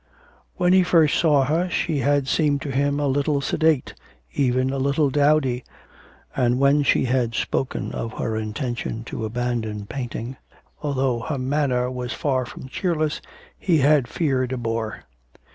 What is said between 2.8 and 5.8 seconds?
a little sedate, even a little dowdy,